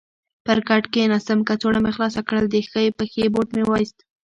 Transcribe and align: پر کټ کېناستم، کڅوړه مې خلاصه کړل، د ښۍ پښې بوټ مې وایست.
پر 0.45 0.59
کټ 0.69 0.83
کېناستم، 0.93 1.39
کڅوړه 1.47 1.79
مې 1.83 1.91
خلاصه 1.95 2.21
کړل، 2.27 2.45
د 2.49 2.55
ښۍ 2.69 2.87
پښې 2.97 3.23
بوټ 3.33 3.47
مې 3.55 3.63
وایست. 3.65 3.97